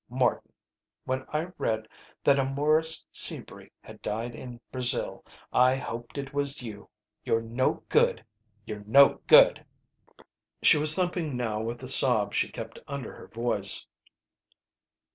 [0.09, 0.51] Morton,
[1.03, 1.87] when I read
[2.23, 6.89] that a Morris Sebree had died in Brazil, I hoped it was you!
[7.23, 8.25] You're no good!
[8.65, 9.63] You're no good!"
[10.63, 13.85] She was thumping now with the sobs she kept under her voice.